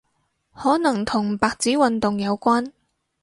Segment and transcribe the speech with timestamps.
[0.55, 2.71] 可能同白紙運動有關